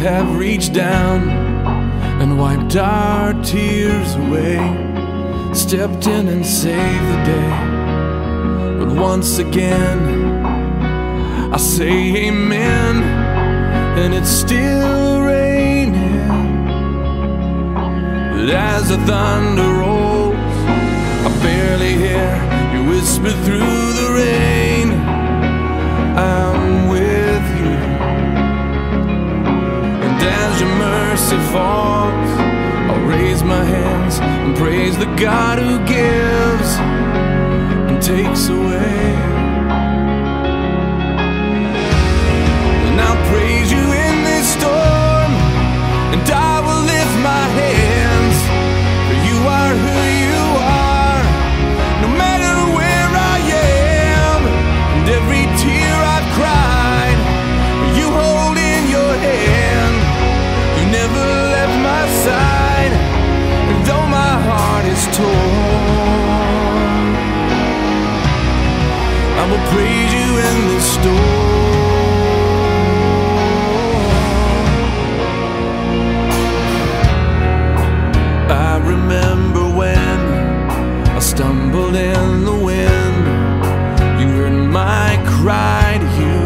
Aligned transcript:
have 0.00 0.38
reached 0.38 0.72
down 0.72 1.28
and 2.22 2.38
wiped 2.38 2.74
our 2.74 3.34
tears 3.42 4.14
away, 4.14 4.56
stepped 5.52 6.06
in 6.06 6.28
and 6.28 6.44
saved 6.44 7.06
the 7.12 7.22
day. 7.26 8.78
But 8.78 8.96
once 8.96 9.36
again, 9.38 9.98
I 11.52 11.58
say 11.58 12.28
amen, 12.28 13.02
and 13.98 14.14
it's 14.14 14.30
still 14.30 15.20
raining. 15.20 16.16
But 18.32 18.48
as 18.48 18.88
the 18.88 18.96
thunder 19.04 19.74
rolls, 19.80 20.34
I 21.26 21.40
barely 21.42 21.92
hear 21.92 22.32
you 22.72 22.88
whisper 22.88 23.32
through 23.44 23.92
the 24.00 24.14
rain. 24.14 24.69
Falls, 31.52 32.30
I'll 32.90 33.06
raise 33.06 33.42
my 33.42 33.64
hands 33.64 34.20
and 34.20 34.56
praise 34.56 34.96
the 34.96 35.10
God 35.16 35.58
who 35.58 35.78
gives 35.84 36.70
and 37.90 38.00
takes 38.00 38.48
away. 38.48 39.14
And 42.86 43.00
I'll 43.00 43.22
praise 43.32 43.72
you 43.72 43.82
in 44.06 44.14
this 44.30 44.46
storm, 44.54 45.30
and 46.14 46.22
I 46.30 46.60
will 46.66 46.84
lift 46.94 47.16
my 47.32 47.46
hands, 47.62 48.36
for 49.06 49.16
you 49.26 49.38
are 49.58 49.74
who 49.84 49.98
you 50.26 50.44
are, 50.86 51.22
no 52.04 52.08
matter 52.14 52.54
where 52.78 53.10
I 53.34 53.38
am, 54.22 54.40
and 54.94 55.08
every 55.18 55.44
tear 55.58 55.94
I've 56.14 56.28
cried, 56.38 57.18
you 57.98 58.06
hold 58.20 58.56
in 58.56 58.82
your 58.96 59.14
hand. 59.18 59.96
You 60.78 60.86
never 60.98 61.39
is 65.00 65.16
torn, 65.16 65.30
I 69.40 69.44
will 69.50 69.64
praise 69.72 70.12
you 70.20 70.30
in 70.48 70.56
the 70.72 70.80
storm. 70.94 71.50
I 78.50 78.72
remember 78.94 79.64
when 79.80 80.18
I 81.16 81.20
stumbled 81.20 81.96
in 81.96 82.44
the 82.44 82.58
wind. 82.68 83.24
You 84.20 84.28
heard 84.38 84.58
my 84.82 85.10
cry 85.38 85.98
to 86.04 86.08
you 86.22 86.40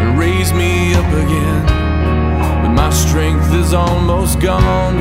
and 0.00 0.18
raised 0.18 0.54
me 0.54 0.94
up 0.94 1.10
again. 1.24 1.62
But 2.62 2.72
my 2.82 2.90
strength 2.90 3.52
is 3.52 3.72
almost 3.72 4.40
gone. 4.40 4.98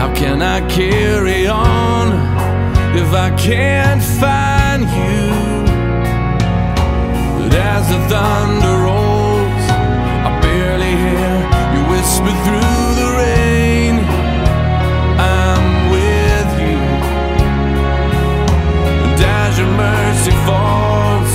How 0.00 0.12
can 0.14 0.42
I 0.42 0.60
carry 0.68 1.46
on 1.46 1.65
I 3.16 3.30
can't 3.30 4.02
find 4.02 4.82
you? 4.82 5.30
But 7.38 7.54
as 7.54 7.88
the 7.88 7.98
thunder 8.12 8.76
rolls, 8.84 9.64
I 10.28 10.38
barely 10.42 10.94
hear 11.04 11.34
you 11.74 11.82
whisper 11.92 12.34
through 12.44 12.86
the 13.00 13.08
rain. 13.22 13.94
I'm 15.18 15.90
with 15.96 16.50
you. 16.60 16.78
And 19.04 19.20
as 19.40 19.58
your 19.58 19.72
mercy 19.88 20.34
falls, 20.44 21.32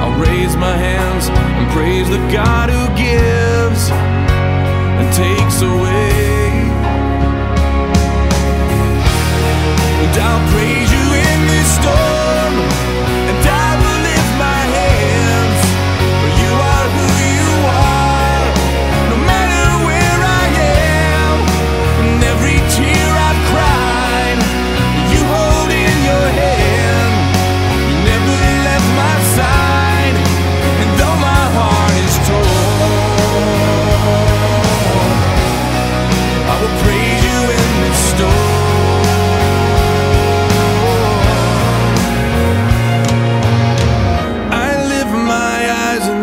I'll 0.00 0.18
raise 0.18 0.56
my 0.56 0.76
hands 0.76 1.28
and 1.28 1.70
praise 1.72 2.08
the 2.08 2.22
God 2.32 2.70
who 2.70 2.84
gives 2.96 3.90
and 3.90 5.08
takes 5.14 5.60
away. 5.60 6.17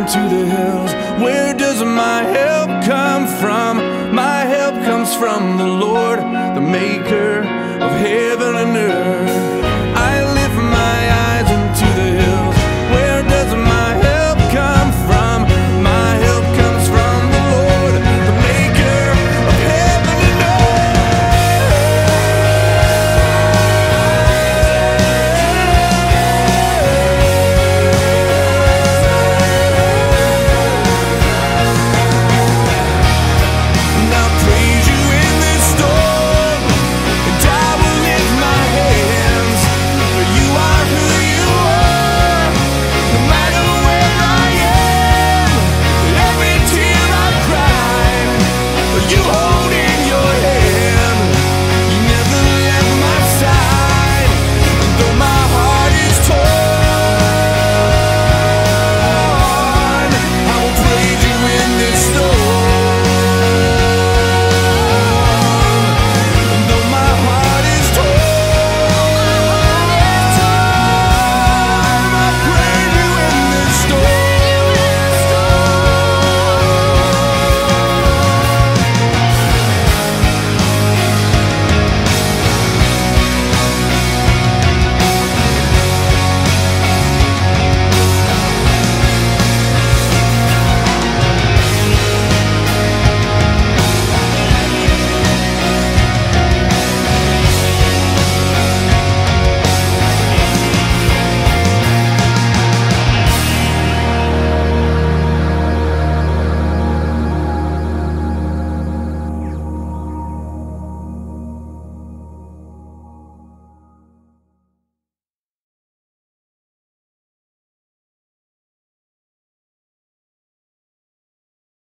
Into 0.05 0.35
the 0.35 0.45
hills. 0.45 0.93
Where 1.19 1.53
does 1.55 1.83
my 1.83 2.21
help 2.21 2.69
come 2.85 3.25
from? 3.41 3.77
My 4.13 4.41
help 4.41 4.75
comes 4.85 5.15
from 5.15 5.57
the 5.57 5.65
Lord, 5.65 6.19
the 6.19 6.61
maker 6.61 7.39
of 7.39 7.91
heaven 7.91 8.55
and 8.55 8.77
earth. 8.77 8.94